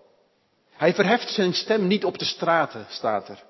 Hij 0.79 0.95
verheft 0.95 1.31
zijn 1.31 1.55
stem 1.55 1.87
niet 1.87 2.05
op 2.05 2.19
de 2.19 2.25
straten, 2.25 2.87
staat 2.89 3.29
er. 3.29 3.45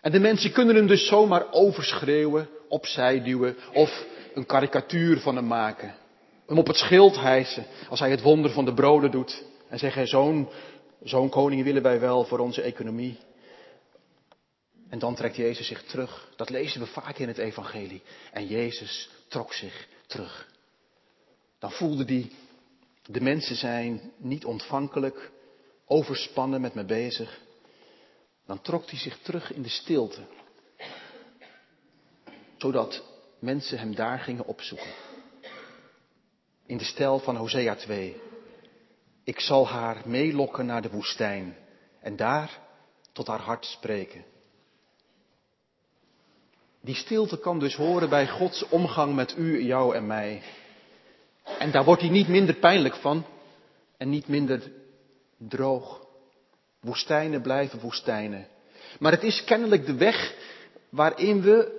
En 0.00 0.12
de 0.12 0.20
mensen 0.20 0.52
kunnen 0.52 0.76
hem 0.76 0.86
dus 0.86 1.06
zomaar 1.06 1.52
overschreeuwen, 1.52 2.48
opzij 2.68 3.22
duwen 3.22 3.56
of 3.72 4.04
een 4.34 4.46
karikatuur 4.46 5.20
van 5.20 5.36
hem 5.36 5.46
maken. 5.46 5.94
Hem 6.46 6.58
op 6.58 6.66
het 6.66 6.76
schild 6.76 7.16
hijsen 7.16 7.66
als 7.88 8.00
hij 8.00 8.10
het 8.10 8.22
wonder 8.22 8.50
van 8.50 8.64
de 8.64 8.74
broden 8.74 9.10
doet. 9.10 9.44
En 9.68 9.78
zeggen, 9.78 10.06
zo'n 11.02 11.28
koning 11.28 11.62
willen 11.62 11.82
wij 11.82 12.00
wel 12.00 12.24
voor 12.24 12.38
onze 12.38 12.62
economie. 12.62 13.18
En 14.88 14.98
dan 14.98 15.14
trekt 15.14 15.36
Jezus 15.36 15.66
zich 15.66 15.82
terug. 15.82 16.28
Dat 16.36 16.50
lezen 16.50 16.80
we 16.80 16.86
vaak 16.86 17.18
in 17.18 17.28
het 17.28 17.38
evangelie. 17.38 18.02
En 18.32 18.46
Jezus 18.46 19.10
trok 19.28 19.52
zich 19.52 19.86
terug. 20.06 20.48
Dan 21.58 21.70
voelde 21.70 22.04
hij, 22.04 22.30
de 23.06 23.20
mensen 23.20 23.56
zijn 23.56 24.12
niet 24.16 24.44
ontvankelijk 24.44 25.30
overspannen 25.90 26.60
met 26.60 26.74
me 26.74 26.84
bezig, 26.84 27.40
dan 28.46 28.60
trok 28.60 28.90
hij 28.90 28.98
zich 28.98 29.18
terug 29.18 29.52
in 29.52 29.62
de 29.62 29.68
stilte. 29.68 30.20
Zodat 32.56 33.02
mensen 33.38 33.78
hem 33.78 33.94
daar 33.94 34.18
gingen 34.18 34.46
opzoeken. 34.46 34.90
In 36.66 36.76
de 36.76 36.84
stijl 36.84 37.18
van 37.18 37.36
Hosea 37.36 37.74
2. 37.74 38.20
Ik 39.24 39.40
zal 39.40 39.68
haar 39.68 40.02
meelokken 40.08 40.66
naar 40.66 40.82
de 40.82 40.90
woestijn 40.90 41.56
en 42.00 42.16
daar 42.16 42.58
tot 43.12 43.26
haar 43.26 43.40
hart 43.40 43.64
spreken. 43.64 44.24
Die 46.80 46.94
stilte 46.94 47.38
kan 47.38 47.58
dus 47.58 47.74
horen 47.74 48.08
bij 48.08 48.28
Gods 48.28 48.68
omgang 48.68 49.14
met 49.14 49.36
u, 49.36 49.62
jou 49.62 49.94
en 49.94 50.06
mij. 50.06 50.42
En 51.58 51.70
daar 51.70 51.84
wordt 51.84 52.00
hij 52.02 52.10
niet 52.10 52.28
minder 52.28 52.54
pijnlijk 52.54 52.94
van 52.94 53.24
en 53.96 54.08
niet 54.08 54.28
minder 54.28 54.78
droog. 55.48 56.08
Woestijnen 56.80 57.42
blijven 57.42 57.80
woestijnen. 57.80 58.46
Maar 58.98 59.12
het 59.12 59.22
is 59.22 59.44
kennelijk 59.44 59.86
de 59.86 59.94
weg 59.94 60.34
waarin 60.88 61.42
we 61.42 61.78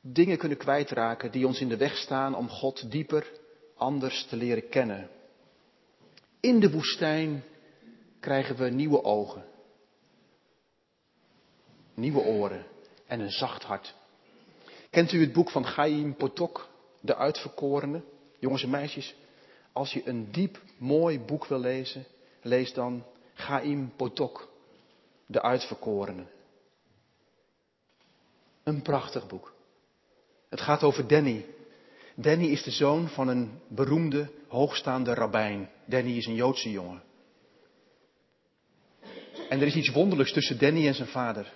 dingen 0.00 0.38
kunnen 0.38 0.58
kwijtraken 0.58 1.30
die 1.30 1.46
ons 1.46 1.60
in 1.60 1.68
de 1.68 1.76
weg 1.76 1.96
staan 1.96 2.34
om 2.34 2.48
God 2.48 2.90
dieper, 2.90 3.26
anders 3.76 4.26
te 4.26 4.36
leren 4.36 4.68
kennen. 4.68 5.08
In 6.40 6.60
de 6.60 6.70
woestijn 6.70 7.44
krijgen 8.20 8.56
we 8.56 8.70
nieuwe 8.70 9.04
ogen, 9.04 9.44
nieuwe 11.94 12.20
oren 12.20 12.66
en 13.06 13.20
een 13.20 13.30
zacht 13.30 13.62
hart. 13.62 13.94
Kent 14.90 15.12
u 15.12 15.20
het 15.20 15.32
boek 15.32 15.50
van 15.50 15.64
Chaim 15.64 16.14
Potok, 16.16 16.68
de 17.00 17.16
uitverkorene? 17.16 18.02
Jongens 18.38 18.62
en 18.62 18.70
meisjes, 18.70 19.14
als 19.74 19.92
je 19.92 20.08
een 20.08 20.32
diep, 20.32 20.62
mooi 20.78 21.20
boek 21.20 21.46
wil 21.46 21.58
lezen, 21.58 22.06
lees 22.42 22.72
dan 22.72 23.04
Chaim 23.34 23.92
Potok, 23.96 24.48
de 25.26 25.42
uitverkorene. 25.42 26.26
Een 28.62 28.82
prachtig 28.82 29.26
boek. 29.26 29.54
Het 30.48 30.60
gaat 30.60 30.82
over 30.82 31.06
Danny. 31.06 31.46
Danny 32.14 32.44
is 32.44 32.62
de 32.62 32.70
zoon 32.70 33.08
van 33.08 33.28
een 33.28 33.60
beroemde, 33.68 34.30
hoogstaande 34.48 35.14
rabbijn. 35.14 35.70
Danny 35.84 36.16
is 36.16 36.26
een 36.26 36.34
Joodse 36.34 36.70
jongen. 36.70 37.02
En 39.48 39.60
er 39.60 39.66
is 39.66 39.74
iets 39.74 39.90
wonderlijks 39.90 40.32
tussen 40.32 40.58
Danny 40.58 40.86
en 40.86 40.94
zijn 40.94 41.08
vader. 41.08 41.52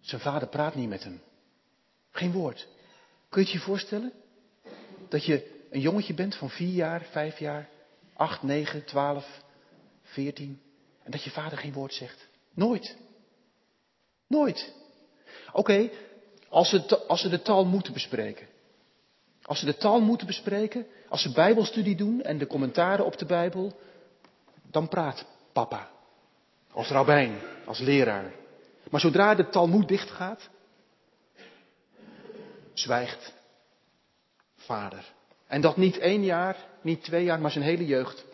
Zijn 0.00 0.20
vader 0.20 0.48
praat 0.48 0.74
niet 0.74 0.88
met 0.88 1.04
hem. 1.04 1.20
Geen 2.10 2.32
woord. 2.32 2.68
Kun 3.28 3.40
je 3.42 3.48
het 3.48 3.56
je 3.56 3.64
voorstellen? 3.64 4.12
Dat 5.08 5.24
je 5.24 5.59
een 5.70 5.80
jongetje 5.80 6.14
bent 6.14 6.36
van 6.36 6.50
vier 6.50 6.74
jaar, 6.74 7.02
vijf 7.10 7.38
jaar, 7.38 7.68
acht, 8.16 8.42
negen, 8.42 8.84
twaalf, 8.84 9.42
veertien. 10.02 10.60
En 11.02 11.10
dat 11.10 11.22
je 11.22 11.30
vader 11.30 11.58
geen 11.58 11.72
woord 11.72 11.94
zegt. 11.94 12.28
Nooit. 12.54 12.96
Nooit. 14.26 14.72
Oké, 15.52 15.90
als, 16.48 16.68
ze, 16.68 17.28
de 17.28 17.42
taal 17.42 17.64
moeten 17.64 17.92
bespreken. 17.92 18.46
Als 19.42 19.58
ze 19.58 19.64
de 19.64 19.76
taal 19.76 20.00
moeten 20.00 20.26
bespreken, 20.26 20.86
als 21.08 21.22
ze 21.22 21.32
bijbelstudie 21.32 21.96
doen 21.96 22.22
en 22.22 22.38
de 22.38 22.46
commentaren 22.46 23.04
op 23.04 23.18
de 23.18 23.26
Bijbel, 23.26 23.80
dan 24.70 24.88
praat 24.88 25.24
papa. 25.52 25.90
Als 26.72 26.88
rabbijn, 26.88 27.38
als 27.64 27.78
leraar. 27.78 28.32
Maar 28.90 29.00
zodra 29.00 29.34
de 29.34 29.48
Talmud 29.48 29.88
dicht 29.88 30.10
gaat, 30.10 30.48
zwijgt 32.72 33.34
vader. 34.56 35.12
En 35.50 35.60
dat 35.60 35.76
niet 35.76 35.98
één 35.98 36.24
jaar, 36.24 36.56
niet 36.82 37.02
twee 37.02 37.24
jaar, 37.24 37.40
maar 37.40 37.50
zijn 37.50 37.64
hele 37.64 37.86
jeugd. 37.86 38.24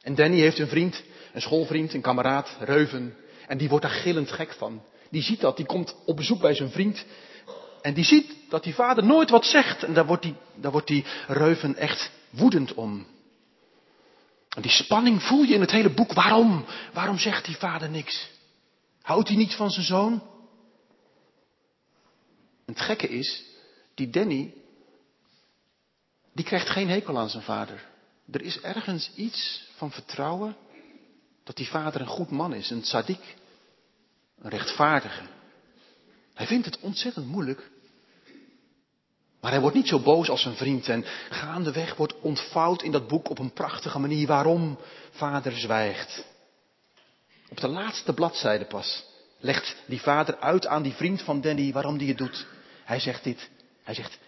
En 0.00 0.14
Danny 0.14 0.38
heeft 0.38 0.58
een 0.58 0.68
vriend, 0.68 1.02
een 1.32 1.40
schoolvriend, 1.40 1.94
een 1.94 2.00
kameraad, 2.00 2.56
Reuven. 2.60 3.16
En 3.46 3.58
die 3.58 3.68
wordt 3.68 3.84
daar 3.84 3.94
gillend 3.94 4.30
gek 4.30 4.52
van. 4.52 4.82
Die 5.10 5.22
ziet 5.22 5.40
dat, 5.40 5.56
die 5.56 5.66
komt 5.66 5.96
op 6.04 6.16
bezoek 6.16 6.40
bij 6.40 6.54
zijn 6.54 6.70
vriend. 6.70 7.04
En 7.82 7.94
die 7.94 8.04
ziet 8.04 8.34
dat 8.48 8.64
die 8.64 8.74
vader 8.74 9.04
nooit 9.04 9.30
wat 9.30 9.44
zegt. 9.44 9.82
En 9.82 9.94
daar 9.94 10.06
wordt 10.06 10.22
die, 10.22 10.34
daar 10.54 10.72
wordt 10.72 10.86
die 10.86 11.04
Reuven 11.26 11.76
echt 11.76 12.10
woedend 12.30 12.74
om. 12.74 13.06
En 14.56 14.62
die 14.62 14.70
spanning 14.70 15.22
voel 15.22 15.42
je 15.42 15.54
in 15.54 15.60
het 15.60 15.70
hele 15.70 15.90
boek. 15.90 16.12
Waarom? 16.12 16.64
Waarom 16.92 17.18
zegt 17.18 17.44
die 17.44 17.56
vader 17.56 17.90
niks? 17.90 18.30
Houdt 19.02 19.28
hij 19.28 19.36
niet 19.36 19.54
van 19.54 19.70
zijn 19.70 19.86
zoon? 19.86 20.22
Het 22.66 22.80
gekke 22.80 23.08
is, 23.08 23.44
die 23.94 24.10
Danny, 24.10 24.54
die 26.38 26.46
krijgt 26.46 26.70
geen 26.70 26.88
hekel 26.88 27.18
aan 27.18 27.30
zijn 27.30 27.42
vader. 27.42 27.84
Er 28.30 28.42
is 28.42 28.60
ergens 28.60 29.10
iets 29.14 29.68
van 29.76 29.90
vertrouwen 29.90 30.56
dat 31.44 31.56
die 31.56 31.68
vader 31.68 32.00
een 32.00 32.06
goed 32.06 32.30
man 32.30 32.54
is, 32.54 32.70
een 32.70 32.80
tzaddik, 32.80 33.36
een 34.40 34.50
rechtvaardige. 34.50 35.22
Hij 36.34 36.46
vindt 36.46 36.64
het 36.64 36.80
ontzettend 36.80 37.26
moeilijk. 37.26 37.70
Maar 39.40 39.50
hij 39.50 39.60
wordt 39.60 39.76
niet 39.76 39.88
zo 39.88 39.98
boos 39.98 40.28
als 40.28 40.42
zijn 40.42 40.54
vriend 40.54 40.88
en 40.88 41.04
gaandeweg 41.30 41.96
wordt 41.96 42.20
ontvouwd 42.20 42.82
in 42.82 42.92
dat 42.92 43.08
boek 43.08 43.30
op 43.30 43.38
een 43.38 43.52
prachtige 43.52 43.98
manier 43.98 44.26
waarom 44.26 44.78
vader 45.10 45.52
zwijgt. 45.52 46.24
Op 47.48 47.60
de 47.60 47.68
laatste 47.68 48.12
bladzijde 48.12 48.64
pas 48.64 49.04
legt 49.38 49.76
die 49.86 50.00
vader 50.00 50.38
uit 50.38 50.66
aan 50.66 50.82
die 50.82 50.94
vriend 50.94 51.22
van 51.22 51.40
Danny 51.40 51.72
waarom 51.72 51.98
die 51.98 52.08
het 52.08 52.18
doet. 52.18 52.46
Hij 52.84 53.00
zegt 53.00 53.24
dit. 53.24 53.50
Hij 53.82 53.94
zegt, 53.94 54.18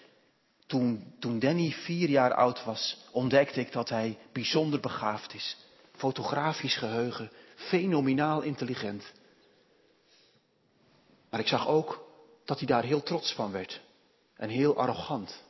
toen, 0.71 1.15
toen 1.19 1.39
Danny 1.39 1.71
vier 1.71 2.09
jaar 2.09 2.35
oud 2.35 2.65
was, 2.65 2.97
ontdekte 3.11 3.61
ik 3.61 3.73
dat 3.73 3.89
hij 3.89 4.19
bijzonder 4.33 4.81
begaafd 4.81 5.35
is. 5.35 5.57
Fotografisch 5.97 6.77
geheugen, 6.77 7.31
fenomenaal 7.55 8.43
intelligent. 8.43 9.13
Maar 11.31 11.41
ik 11.41 11.47
zag 11.47 11.69
ook 11.69 12.07
dat 12.45 12.59
hij 12.59 12.67
daar 12.67 12.85
heel 12.85 13.03
trots 13.03 13.35
van 13.35 13.53
werd. 13.53 13.81
En 14.37 14.49
heel 14.49 14.77
arrogant. 14.77 15.43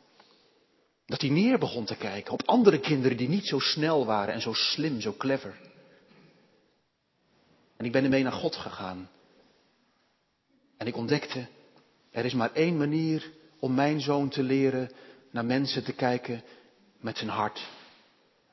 Dat 1.07 1.21
hij 1.21 1.31
neer 1.31 1.59
begon 1.59 1.85
te 1.85 1.97
kijken 1.97 2.33
op 2.33 2.43
andere 2.47 2.81
kinderen 2.81 3.17
die 3.17 3.29
niet 3.29 3.47
zo 3.47 3.59
snel 3.59 4.07
waren 4.07 4.35
en 4.35 4.41
zo 4.41 4.53
slim, 4.53 5.01
zo 5.01 5.13
clever. 5.13 5.61
En 7.77 7.85
ik 7.85 7.93
ben 7.93 8.05
ermee 8.05 8.23
naar 8.23 8.33
God 8.33 8.57
gegaan. 8.57 9.11
En 10.77 10.87
ik 10.87 10.97
ontdekte, 10.97 11.47
er 12.11 12.25
is 12.25 12.35
maar 12.35 12.53
één 12.53 12.77
manier 12.77 13.33
om 13.59 13.75
mijn 13.75 14.01
zoon 14.01 14.29
te 14.29 14.43
leren 14.43 14.91
naar 15.31 15.45
mensen 15.45 15.85
te 15.85 15.93
kijken 15.93 16.43
met 17.01 17.19
zijn 17.19 17.31
hart. 17.31 17.69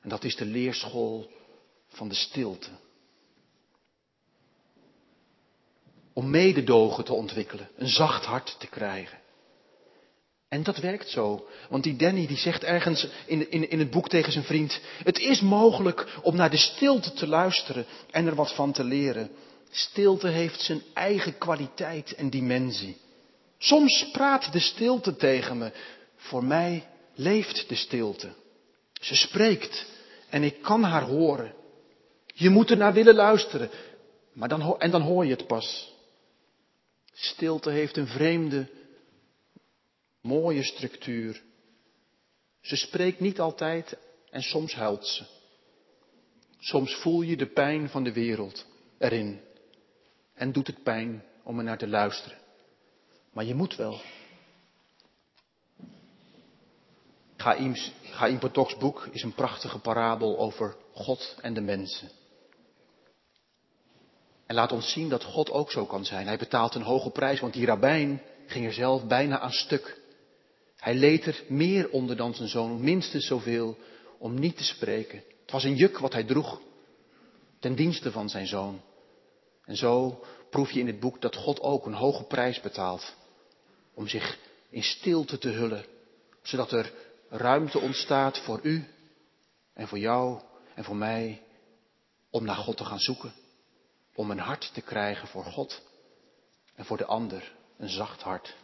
En 0.00 0.08
dat 0.08 0.24
is 0.24 0.36
de 0.36 0.44
leerschool 0.44 1.30
van 1.88 2.08
de 2.08 2.14
stilte. 2.14 2.70
Om 6.12 6.30
mededogen 6.30 7.04
te 7.04 7.12
ontwikkelen, 7.12 7.68
een 7.76 7.88
zacht 7.88 8.24
hart 8.24 8.56
te 8.58 8.66
krijgen. 8.66 9.18
En 10.48 10.62
dat 10.62 10.78
werkt 10.78 11.08
zo. 11.08 11.48
Want 11.68 11.82
die 11.82 11.96
Danny 11.96 12.26
die 12.26 12.36
zegt 12.36 12.64
ergens 12.64 13.08
in, 13.26 13.50
in, 13.50 13.70
in 13.70 13.78
het 13.78 13.90
boek 13.90 14.08
tegen 14.08 14.32
zijn 14.32 14.44
vriend, 14.44 14.80
het 15.04 15.18
is 15.18 15.40
mogelijk 15.40 16.06
om 16.22 16.36
naar 16.36 16.50
de 16.50 16.56
stilte 16.56 17.12
te 17.12 17.26
luisteren 17.26 17.86
en 18.10 18.26
er 18.26 18.34
wat 18.34 18.54
van 18.54 18.72
te 18.72 18.84
leren. 18.84 19.30
Stilte 19.70 20.28
heeft 20.28 20.60
zijn 20.60 20.82
eigen 20.94 21.38
kwaliteit 21.38 22.14
en 22.14 22.30
dimensie. 22.30 22.96
Soms 23.58 24.10
praat 24.12 24.52
de 24.52 24.60
stilte 24.60 25.16
tegen 25.16 25.58
me. 25.58 25.72
Voor 26.18 26.44
mij 26.44 26.88
leeft 27.14 27.68
de 27.68 27.74
stilte. 27.74 28.32
Ze 29.00 29.16
spreekt 29.16 29.86
en 30.28 30.42
ik 30.42 30.62
kan 30.62 30.82
haar 30.82 31.02
horen. 31.02 31.54
Je 32.34 32.50
moet 32.50 32.70
er 32.70 32.76
naar 32.76 32.92
willen 32.92 33.14
luisteren. 33.14 33.70
Maar 34.32 34.48
dan, 34.48 34.80
en 34.80 34.90
dan 34.90 35.02
hoor 35.02 35.24
je 35.24 35.30
het 35.30 35.46
pas. 35.46 35.94
Stilte 37.12 37.70
heeft 37.70 37.96
een 37.96 38.06
vreemde, 38.06 38.68
mooie 40.20 40.62
structuur. 40.62 41.42
Ze 42.60 42.76
spreekt 42.76 43.20
niet 43.20 43.40
altijd 43.40 43.96
en 44.30 44.42
soms 44.42 44.74
huilt 44.74 45.06
ze. 45.06 45.24
Soms 46.58 46.94
voel 46.94 47.22
je 47.22 47.36
de 47.36 47.46
pijn 47.46 47.88
van 47.88 48.04
de 48.04 48.12
wereld 48.12 48.66
erin. 48.98 49.40
En 50.34 50.52
doet 50.52 50.66
het 50.66 50.82
pijn 50.82 51.24
om 51.42 51.58
er 51.58 51.64
naar 51.64 51.78
te 51.78 51.88
luisteren. 51.88 52.38
Maar 53.32 53.44
je 53.44 53.54
moet 53.54 53.76
wel. 53.76 54.00
Chaim 57.38 58.38
Potok's 58.38 58.76
boek 58.76 59.08
is 59.12 59.22
een 59.22 59.34
prachtige 59.34 59.78
parabel 59.78 60.38
over 60.38 60.76
God 60.92 61.36
en 61.40 61.54
de 61.54 61.60
mensen. 61.60 62.10
En 64.46 64.54
laat 64.54 64.72
ons 64.72 64.92
zien 64.92 65.08
dat 65.08 65.24
God 65.24 65.50
ook 65.50 65.70
zo 65.70 65.86
kan 65.86 66.04
zijn. 66.04 66.26
Hij 66.26 66.38
betaalt 66.38 66.74
een 66.74 66.82
hoge 66.82 67.10
prijs, 67.10 67.40
want 67.40 67.52
die 67.52 67.66
rabbijn 67.66 68.22
ging 68.46 68.66
er 68.66 68.72
zelf 68.72 69.06
bijna 69.06 69.38
aan 69.38 69.52
stuk. 69.52 70.00
Hij 70.76 70.94
leed 70.94 71.26
er 71.26 71.42
meer 71.48 71.90
onder 71.90 72.16
dan 72.16 72.34
zijn 72.34 72.48
zoon, 72.48 72.80
minstens 72.80 73.26
zoveel, 73.26 73.76
om 74.18 74.38
niet 74.38 74.56
te 74.56 74.64
spreken. 74.64 75.22
Het 75.42 75.50
was 75.50 75.64
een 75.64 75.76
juk 75.76 75.98
wat 75.98 76.12
hij 76.12 76.24
droeg, 76.24 76.60
ten 77.58 77.74
dienste 77.74 78.12
van 78.12 78.28
zijn 78.28 78.46
zoon. 78.46 78.80
En 79.64 79.76
zo 79.76 80.24
proef 80.50 80.70
je 80.70 80.80
in 80.80 80.86
het 80.86 81.00
boek 81.00 81.20
dat 81.20 81.36
God 81.36 81.60
ook 81.60 81.86
een 81.86 81.94
hoge 81.94 82.24
prijs 82.24 82.60
betaalt 82.60 83.14
om 83.94 84.08
zich 84.08 84.38
in 84.70 84.82
stilte 84.82 85.38
te 85.38 85.48
hullen, 85.48 85.84
zodat 86.42 86.72
er 86.72 86.92
ruimte 87.28 87.78
ontstaat 87.78 88.38
voor 88.38 88.60
u 88.62 88.84
en 89.74 89.88
voor 89.88 89.98
jou 89.98 90.40
en 90.74 90.84
voor 90.84 90.96
mij 90.96 91.42
om 92.30 92.44
naar 92.44 92.56
God 92.56 92.76
te 92.76 92.84
gaan 92.84 93.00
zoeken. 93.00 93.32
Om 94.14 94.30
een 94.30 94.38
hart 94.38 94.70
te 94.74 94.80
krijgen 94.80 95.28
voor 95.28 95.44
God 95.44 95.82
en 96.74 96.84
voor 96.84 96.96
de 96.96 97.04
ander 97.04 97.52
een 97.78 97.88
zacht 97.88 98.22
hart. 98.22 98.56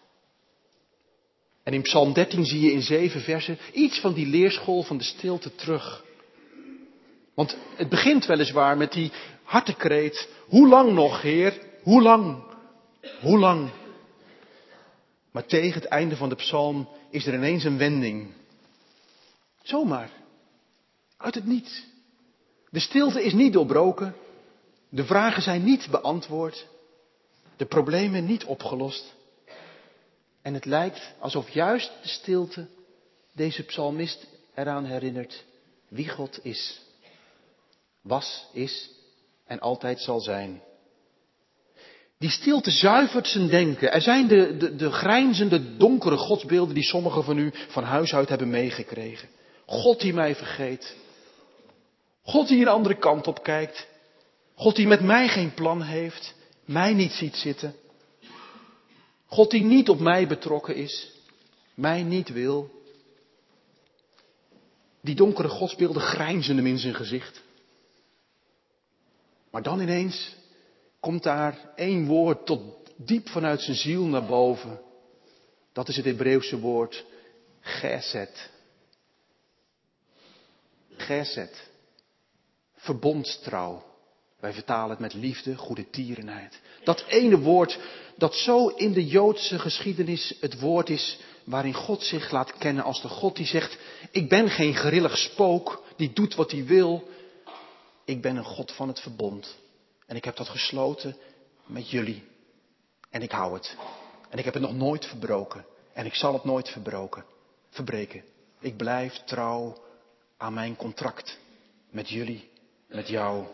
En 1.62 1.72
in 1.72 1.82
Psalm 1.82 2.12
13 2.12 2.44
zie 2.44 2.60
je 2.60 2.72
in 2.72 2.82
zeven 2.82 3.20
versen 3.20 3.58
iets 3.72 4.00
van 4.00 4.12
die 4.14 4.26
leerschool 4.26 4.82
van 4.82 4.98
de 4.98 5.04
stilte 5.04 5.54
terug. 5.54 6.04
Want 7.34 7.56
het 7.76 7.88
begint 7.88 8.26
weliswaar 8.26 8.76
met 8.76 8.92
die 8.92 9.12
hartekreet, 9.42 10.28
hoe 10.46 10.68
lang 10.68 10.92
nog, 10.92 11.22
Heer? 11.22 11.58
Hoe 11.82 12.02
lang? 12.02 12.42
Hoe 13.20 13.38
lang? 13.38 13.70
Maar 15.30 15.46
tegen 15.46 15.80
het 15.80 15.90
einde 15.90 16.16
van 16.16 16.28
de 16.28 16.34
psalm 16.34 16.88
is 17.10 17.26
er 17.26 17.34
ineens 17.34 17.64
een 17.64 17.78
wending. 17.78 18.32
Zomaar. 19.64 20.10
Uit 21.16 21.34
het 21.34 21.46
niets. 21.46 21.84
De 22.70 22.80
stilte 22.80 23.24
is 23.24 23.32
niet 23.32 23.52
doorbroken. 23.52 24.14
De 24.88 25.04
vragen 25.04 25.42
zijn 25.42 25.64
niet 25.64 25.88
beantwoord. 25.90 26.66
De 27.56 27.66
problemen 27.66 28.24
niet 28.24 28.44
opgelost. 28.44 29.14
En 30.42 30.54
het 30.54 30.64
lijkt 30.64 31.14
alsof 31.18 31.48
juist 31.48 31.92
de 32.02 32.08
stilte 32.08 32.66
deze 33.32 33.62
psalmist 33.62 34.26
eraan 34.54 34.84
herinnert 34.84 35.44
wie 35.88 36.08
God 36.08 36.44
is. 36.44 36.80
Was, 38.02 38.46
is 38.52 38.90
en 39.46 39.60
altijd 39.60 40.00
zal 40.00 40.20
zijn. 40.20 40.62
Die 42.18 42.30
stilte 42.30 42.70
zuivert 42.70 43.26
zijn 43.26 43.48
denken. 43.48 43.92
Er 43.92 44.02
zijn 44.02 44.28
de, 44.28 44.56
de, 44.56 44.76
de 44.76 44.90
grijnzende, 44.90 45.76
donkere 45.76 46.16
godsbeelden 46.16 46.74
die 46.74 46.84
sommigen 46.84 47.24
van 47.24 47.38
u 47.38 47.52
van 47.68 47.84
huis 47.84 48.14
uit 48.14 48.28
hebben 48.28 48.50
meegekregen. 48.50 49.28
God 49.66 50.00
die 50.00 50.12
mij 50.12 50.34
vergeet. 50.34 50.96
God 52.22 52.48
die 52.48 52.60
een 52.60 52.68
andere 52.68 52.98
kant 52.98 53.26
op 53.26 53.42
kijkt. 53.42 53.86
God 54.54 54.76
die 54.76 54.86
met 54.86 55.00
mij 55.00 55.28
geen 55.28 55.54
plan 55.54 55.82
heeft. 55.82 56.34
Mij 56.64 56.94
niet 56.94 57.12
ziet 57.12 57.36
zitten. 57.36 57.74
God 59.26 59.50
die 59.50 59.62
niet 59.62 59.88
op 59.88 60.00
mij 60.00 60.26
betrokken 60.26 60.74
is. 60.74 61.12
Mij 61.74 62.02
niet 62.02 62.28
wil. 62.28 62.70
Die 65.00 65.14
donkere 65.14 65.48
godsbeelden 65.48 66.02
grijnzen 66.02 66.56
hem 66.56 66.66
in 66.66 66.78
zijn 66.78 66.94
gezicht. 66.94 67.42
Maar 69.50 69.62
dan 69.62 69.80
ineens 69.80 70.36
komt 71.00 71.22
daar 71.22 71.72
één 71.76 72.06
woord 72.06 72.46
tot 72.46 72.60
diep 72.96 73.28
vanuit 73.28 73.60
zijn 73.60 73.76
ziel 73.76 74.04
naar 74.04 74.26
boven. 74.26 74.80
Dat 75.72 75.88
is 75.88 75.96
het 75.96 76.04
Hebreeuwse 76.04 76.58
woord 76.58 77.04
geset. 77.60 78.50
Geset. 80.96 81.70
Verbondstrouw. 82.76 83.84
Wij 84.40 84.52
vertalen 84.52 84.90
het 84.90 84.98
met 84.98 85.14
liefde, 85.14 85.56
goede 85.56 85.90
tierenheid. 85.90 86.60
Dat 86.84 87.04
ene 87.08 87.38
woord 87.38 87.78
dat 88.16 88.34
zo 88.34 88.68
in 88.68 88.92
de 88.92 89.06
Joodse 89.06 89.58
geschiedenis 89.58 90.36
het 90.40 90.60
woord 90.60 90.90
is 90.90 91.18
waarin 91.44 91.74
God 91.74 92.02
zich 92.02 92.30
laat 92.30 92.52
kennen 92.58 92.84
als 92.84 93.02
de 93.02 93.08
God 93.08 93.36
die 93.36 93.46
zegt, 93.46 93.78
ik 94.10 94.28
ben 94.28 94.50
geen 94.50 94.74
grillig 94.74 95.18
spook 95.18 95.84
die 95.96 96.12
doet 96.12 96.34
wat 96.34 96.50
hij 96.50 96.64
wil. 96.64 97.08
Ik 98.04 98.22
ben 98.22 98.36
een 98.36 98.44
God 98.44 98.72
van 98.72 98.88
het 98.88 99.00
verbond. 99.00 99.56
En 100.06 100.16
ik 100.16 100.24
heb 100.24 100.36
dat 100.36 100.48
gesloten 100.48 101.16
met 101.66 101.90
jullie. 101.90 102.22
En 103.10 103.22
ik 103.22 103.30
hou 103.30 103.54
het. 103.54 103.76
En 104.30 104.38
ik 104.38 104.44
heb 104.44 104.54
het 104.54 104.62
nog 104.62 104.74
nooit 104.74 105.06
verbroken. 105.06 105.64
En 105.92 106.06
ik 106.06 106.14
zal 106.14 106.32
het 106.32 106.44
nooit 106.44 106.68
verbroken, 106.68 107.24
verbreken. 107.70 108.24
Ik 108.60 108.76
blijf 108.76 109.22
trouw 109.24 109.83
aan 110.44 110.54
mijn 110.54 110.76
contract 110.76 111.38
met 111.90 112.08
jullie, 112.08 112.50
met 112.86 113.08
jou. 113.08 113.46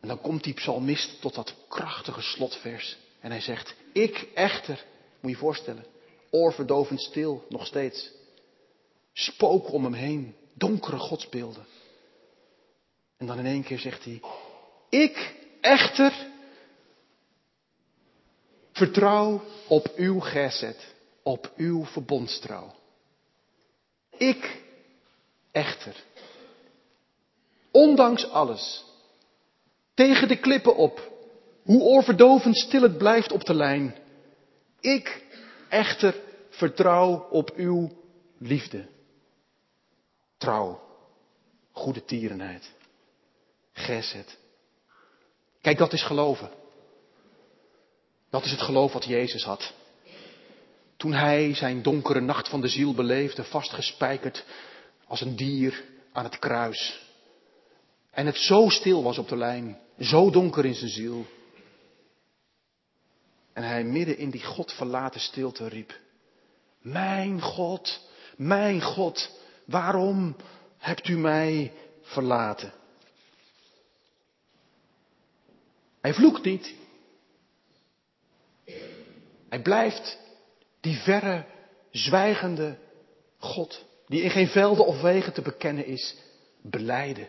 En 0.00 0.08
dan 0.08 0.20
komt 0.20 0.44
die 0.44 0.54
psalmist 0.54 1.20
tot 1.20 1.34
dat 1.34 1.54
krachtige 1.68 2.22
slotvers. 2.22 2.96
En 3.20 3.30
hij 3.30 3.40
zegt, 3.40 3.74
ik 3.92 4.28
echter, 4.34 4.84
moet 5.20 5.30
je 5.30 5.36
je 5.36 5.36
voorstellen, 5.36 5.84
oorverdovend 6.30 7.00
stil, 7.00 7.46
nog 7.48 7.66
steeds. 7.66 8.10
Spook 9.12 9.72
om 9.72 9.84
hem 9.84 9.92
heen, 9.92 10.34
donkere 10.54 10.98
godsbeelden. 10.98 11.66
En 13.16 13.26
dan 13.26 13.38
in 13.38 13.46
één 13.46 13.62
keer 13.62 13.78
zegt 13.78 14.04
hij, 14.04 14.20
ik 14.88 15.34
echter 15.60 16.26
vertrouw 18.72 19.42
op 19.68 19.92
uw 19.96 20.20
gezet, 20.20 20.94
op 21.22 21.52
uw 21.56 21.84
verbondstrouw. 21.84 22.74
Ik 24.16 24.64
echter, 25.56 26.04
ondanks 27.70 28.30
alles, 28.30 28.84
tegen 29.94 30.28
de 30.28 30.36
klippen 30.36 30.76
op, 30.76 31.12
hoe 31.62 31.82
oorverdovend 31.82 32.56
stil 32.56 32.82
het 32.82 32.98
blijft 32.98 33.32
op 33.32 33.44
de 33.44 33.54
lijn. 33.54 33.96
Ik 34.80 35.24
echter 35.68 36.14
vertrouw 36.50 37.28
op 37.30 37.50
uw 37.54 37.90
liefde. 38.38 38.88
Trouw, 40.36 40.80
goede 41.72 42.04
tierenheid. 42.04 42.72
Geset. 43.72 44.38
Kijk, 45.60 45.78
dat 45.78 45.92
is 45.92 46.02
geloven. 46.02 46.50
Dat 48.30 48.44
is 48.44 48.50
het 48.50 48.62
geloof 48.62 48.92
wat 48.92 49.04
Jezus 49.04 49.44
had. 49.44 49.72
Toen 50.96 51.12
hij 51.12 51.54
zijn 51.54 51.82
donkere 51.82 52.20
nacht 52.20 52.48
van 52.48 52.60
de 52.60 52.68
ziel 52.68 52.94
beleefde, 52.94 53.44
vastgespijkerd 53.44 54.44
als 55.06 55.20
een 55.20 55.36
dier 55.36 55.84
aan 56.12 56.24
het 56.24 56.38
kruis. 56.38 57.04
En 58.10 58.26
het 58.26 58.36
zo 58.36 58.68
stil 58.68 59.02
was 59.02 59.18
op 59.18 59.28
de 59.28 59.36
lijn, 59.36 59.78
zo 59.98 60.30
donker 60.30 60.64
in 60.64 60.74
zijn 60.74 60.90
ziel. 60.90 61.26
En 63.52 63.62
hij 63.62 63.84
midden 63.84 64.18
in 64.18 64.30
die 64.30 64.44
God 64.44 64.72
verlaten 64.72 65.20
stilte 65.20 65.68
riep. 65.68 66.00
Mijn 66.80 67.40
God, 67.40 68.00
mijn 68.36 68.82
God, 68.82 69.30
waarom 69.64 70.36
hebt 70.78 71.08
u 71.08 71.18
mij 71.18 71.72
verlaten? 72.02 72.72
Hij 76.00 76.14
vloekt 76.14 76.44
niet. 76.44 76.74
Hij 79.48 79.62
blijft 79.62 80.18
die 80.80 80.96
verre, 80.96 81.46
zwijgende 81.90 82.78
God, 83.38 83.85
die 84.06 84.22
in 84.22 84.30
geen 84.30 84.48
velden 84.48 84.86
of 84.86 85.00
wegen 85.00 85.32
te 85.32 85.42
bekennen 85.42 85.86
is, 85.86 86.14
beleiden. 86.62 87.28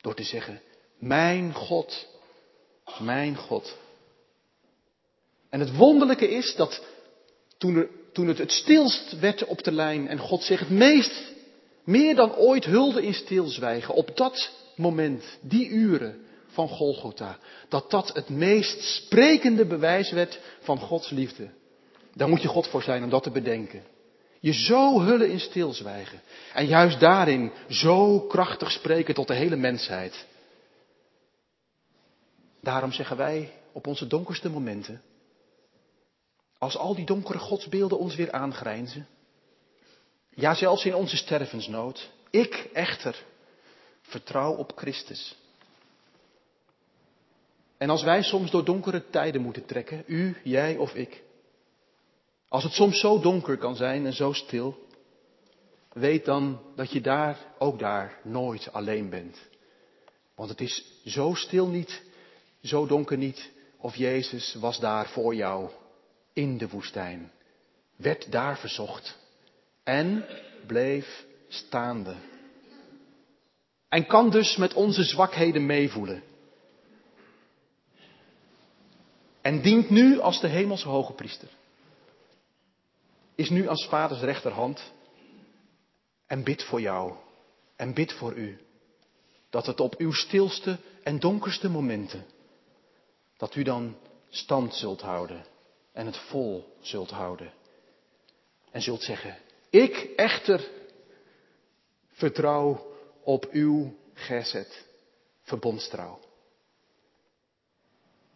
Door 0.00 0.14
te 0.14 0.22
zeggen, 0.22 0.60
mijn 0.98 1.54
God, 1.54 2.06
mijn 2.98 3.36
God. 3.36 3.76
En 5.48 5.60
het 5.60 5.76
wonderlijke 5.76 6.28
is 6.28 6.54
dat 6.56 6.82
Toen, 7.58 7.88
toen 8.12 8.28
het 8.28 8.38
het 8.38 8.52
stilst 8.52 9.18
werd 9.18 9.44
op 9.44 9.62
de 9.62 9.72
lijn 9.72 10.08
en 10.08 10.18
God 10.18 10.42
zich 10.42 10.60
het 10.60 10.70
meest, 10.70 11.32
meer 11.84 12.14
dan 12.14 12.34
ooit 12.34 12.64
hulde 12.64 13.02
in 13.02 13.14
stilzwijgen. 13.14 13.94
Op 13.94 14.16
dat 14.16 14.50
moment, 14.76 15.38
die 15.40 15.68
uren 15.68 16.20
van 16.46 16.68
Golgotha, 16.68 17.38
dat 17.68 17.90
dat 17.90 18.10
het 18.14 18.28
meest 18.28 18.82
sprekende 18.82 19.66
bewijs 19.66 20.10
werd 20.10 20.40
van 20.60 20.78
Gods 20.78 21.10
liefde. 21.10 21.50
Daar 22.14 22.28
moet 22.28 22.42
je 22.42 22.48
God 22.48 22.66
voor 22.66 22.82
zijn 22.82 23.02
om 23.02 23.10
dat 23.10 23.22
te 23.22 23.30
bedenken. 23.30 23.82
Je 24.40 24.52
zo 24.52 25.00
hullen 25.00 25.30
in 25.30 25.40
stilzwijgen. 25.40 26.20
En 26.54 26.66
juist 26.66 27.00
daarin 27.00 27.52
zo 27.68 28.20
krachtig 28.20 28.70
spreken 28.70 29.14
tot 29.14 29.26
de 29.26 29.34
hele 29.34 29.56
mensheid. 29.56 30.26
Daarom 32.60 32.92
zeggen 32.92 33.16
wij 33.16 33.52
op 33.72 33.86
onze 33.86 34.06
donkerste 34.06 34.50
momenten, 34.50 35.02
als 36.58 36.76
al 36.76 36.94
die 36.94 37.06
donkere 37.06 37.38
godsbeelden 37.38 37.98
ons 37.98 38.14
weer 38.14 38.32
aangrijnzen, 38.32 39.06
ja 40.30 40.54
zelfs 40.54 40.84
in 40.84 40.94
onze 40.94 41.16
stervensnood, 41.16 42.10
ik 42.30 42.68
echter 42.72 43.24
vertrouw 44.02 44.54
op 44.54 44.72
Christus. 44.76 45.36
En 47.78 47.90
als 47.90 48.02
wij 48.02 48.22
soms 48.22 48.50
door 48.50 48.64
donkere 48.64 49.10
tijden 49.10 49.40
moeten 49.40 49.64
trekken, 49.64 50.04
u, 50.06 50.36
jij 50.44 50.76
of 50.76 50.94
ik, 50.94 51.22
als 52.50 52.62
het 52.62 52.72
soms 52.72 53.00
zo 53.00 53.20
donker 53.20 53.58
kan 53.58 53.76
zijn 53.76 54.06
en 54.06 54.12
zo 54.12 54.32
stil, 54.32 54.86
weet 55.92 56.24
dan 56.24 56.60
dat 56.76 56.92
je 56.92 57.00
daar, 57.00 57.38
ook 57.58 57.78
daar, 57.78 58.18
nooit 58.22 58.72
alleen 58.72 59.10
bent. 59.10 59.38
Want 60.34 60.50
het 60.50 60.60
is 60.60 60.84
zo 61.04 61.34
stil 61.34 61.66
niet, 61.66 62.02
zo 62.62 62.86
donker 62.86 63.16
niet, 63.16 63.50
of 63.76 63.96
Jezus 63.96 64.54
was 64.54 64.80
daar 64.80 65.08
voor 65.08 65.34
jou 65.34 65.70
in 66.32 66.58
de 66.58 66.68
woestijn, 66.68 67.32
werd 67.96 68.32
daar 68.32 68.58
verzocht 68.58 69.18
en 69.84 70.24
bleef 70.66 71.26
staande. 71.48 72.14
En 73.88 74.06
kan 74.06 74.30
dus 74.30 74.56
met 74.56 74.74
onze 74.74 75.02
zwakheden 75.02 75.66
meevoelen. 75.66 76.22
En 79.40 79.62
dient 79.62 79.90
nu 79.90 80.18
als 80.18 80.40
de 80.40 80.48
hemelse 80.48 80.88
hoge 80.88 81.12
priester 81.12 81.58
is 83.40 83.50
nu 83.50 83.68
als 83.68 83.86
vaders 83.86 84.20
rechterhand 84.20 84.92
en 86.26 86.44
bid 86.44 86.62
voor 86.62 86.80
jou 86.80 87.14
en 87.76 87.94
bid 87.94 88.12
voor 88.12 88.34
u. 88.34 88.58
Dat 89.50 89.66
het 89.66 89.80
op 89.80 89.94
uw 89.96 90.12
stilste 90.12 90.78
en 91.02 91.18
donkerste 91.18 91.68
momenten, 91.68 92.26
dat 93.36 93.54
u 93.54 93.62
dan 93.62 93.96
stand 94.28 94.74
zult 94.74 95.00
houden 95.00 95.46
en 95.92 96.06
het 96.06 96.16
vol 96.16 96.76
zult 96.80 97.10
houden. 97.10 97.52
En 98.70 98.82
zult 98.82 99.02
zeggen, 99.02 99.38
ik 99.70 99.96
echter 100.16 100.70
vertrouw 102.12 102.86
op 103.22 103.48
uw 103.50 103.94
gezet, 104.14 104.86
verbondstrouw. 105.42 106.20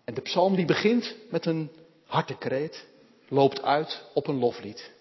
En 0.04 0.14
de 0.14 0.20
psalm 0.20 0.56
die 0.56 0.66
begint 0.66 1.16
met 1.30 1.46
een 1.46 1.70
hartekreet, 2.06 2.86
loopt 3.28 3.62
uit 3.62 4.04
op 4.14 4.26
een 4.26 4.38
loflied. 4.38 4.93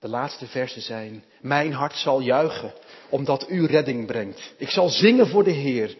De 0.00 0.08
laatste 0.08 0.46
versen 0.46 0.82
zijn, 0.82 1.24
mijn 1.40 1.72
hart 1.72 1.94
zal 1.94 2.20
juichen, 2.20 2.72
omdat 3.10 3.50
u 3.50 3.66
redding 3.66 4.06
brengt. 4.06 4.54
Ik 4.56 4.68
zal 4.68 4.88
zingen 4.88 5.26
voor 5.28 5.44
de 5.44 5.50
Heer. 5.50 5.96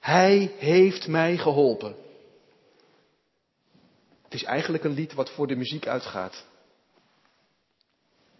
Hij 0.00 0.54
heeft 0.58 1.06
mij 1.06 1.36
geholpen. 1.36 1.96
Het 4.22 4.34
is 4.34 4.42
eigenlijk 4.42 4.84
een 4.84 4.94
lied 4.94 5.12
wat 5.12 5.30
voor 5.30 5.46
de 5.46 5.56
muziek 5.56 5.86
uitgaat. 5.86 6.44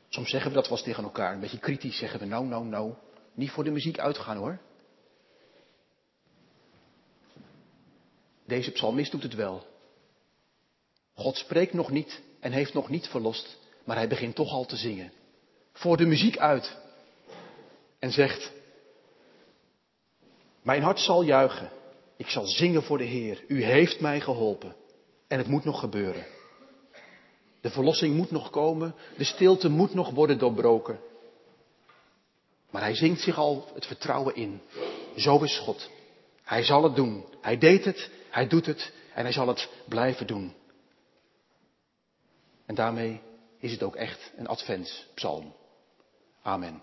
Soms 0.09 0.31
zeggen 0.31 0.51
we 0.51 0.57
dat 0.57 0.69
wel 0.69 0.77
eens 0.77 0.87
tegen 0.87 1.05
elkaar, 1.05 1.35
een 1.35 1.41
beetje 1.41 1.59
kritisch 1.59 1.99
zeggen 1.99 2.21
we, 2.21 2.27
nou, 2.27 2.47
nou, 2.47 2.65
nou, 2.65 2.95
niet 3.35 3.51
voor 3.51 3.65
de 3.65 3.71
muziek 3.71 3.99
uitgaan 3.99 4.37
hoor. 4.37 4.59
Deze 8.45 8.71
psalmist 8.71 9.11
doet 9.11 9.23
het 9.23 9.35
wel. 9.35 9.67
God 11.15 11.37
spreekt 11.37 11.73
nog 11.73 11.91
niet 11.91 12.23
en 12.41 12.53
heeft 12.53 12.75
nog 12.75 12.89
niet 12.89 13.07
verlost, 13.07 13.59
maar 13.87 13.97
hij 13.97 14.09
begint 14.09 14.35
toch 14.35 14.53
al 14.53 14.65
te 14.65 14.77
zingen. 14.77 15.13
Voor 15.73 15.97
de 15.97 16.07
muziek 16.07 16.39
uit. 16.39 16.77
En 17.99 18.11
zegt, 18.11 18.53
mijn 20.63 20.83
hart 20.83 21.01
zal 21.01 21.23
juichen. 21.23 21.71
Ik 22.17 22.29
zal 22.29 22.47
zingen 22.47 22.83
voor 22.83 22.99
de 22.99 23.05
Heer. 23.05 23.45
U 23.49 23.63
heeft 23.65 24.01
mij 24.01 24.21
geholpen. 24.21 24.77
En 25.29 25.39
het 25.39 25.47
moet 25.47 25.65
nog 25.65 25.81
gebeuren. 25.81 26.27
De 27.61 27.71
verlossing 27.71 28.17
moet 28.17 28.31
nog 28.31 28.51
komen. 28.51 28.95
De 29.17 29.25
stilte 29.25 29.69
moet 29.69 29.95
nog 29.95 30.11
worden 30.11 30.39
doorbroken. 30.39 31.01
Maar 32.71 32.83
hij 32.83 32.95
zingt 32.95 33.21
zich 33.21 33.39
al 33.39 33.69
het 33.75 33.87
vertrouwen 33.87 34.35
in. 34.35 34.61
Zo 35.17 35.43
is 35.43 35.59
God. 35.59 35.91
Hij 36.43 36.63
zal 36.63 36.83
het 36.83 36.97
doen. 36.97 37.25
Hij 37.41 37.59
deed 37.59 37.85
het, 37.85 38.11
hij 38.31 38.47
doet 38.47 38.67
het 38.67 38.93
en 39.15 39.23
hij 39.23 39.33
zal 39.33 39.49
het 39.49 39.69
blijven 39.89 40.27
doen. 40.27 40.55
En 42.67 42.75
daarmee 42.75 43.21
is 43.59 43.73
het 43.73 43.83
ook 43.83 43.97
echt 43.97 44.33
een 44.37 44.47
adventspsalm. 44.47 45.55
Amen. 46.43 46.83